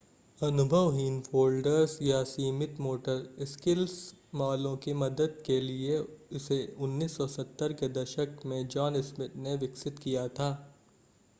अनुभवहीन 0.41 1.19
folders 1.23 1.97
या 2.01 2.21
सीमित 2.23 2.79
motor 2.79 3.45
skills 3.47 3.93
वालों 4.35 4.75
की 4.77 4.93
मदद 4.93 5.37
के 5.45 5.59
लिए 5.61 5.99
इसे 6.33 6.57
1970 6.79 7.73
के 7.79 7.89
दशक 7.93 8.39
में 8.45 8.67
जॉन 8.69 9.01
स्मिथ 9.03 9.35
ने 9.39 9.55
विकसित 9.57 9.99
किया 9.99 10.27
था 10.31 10.49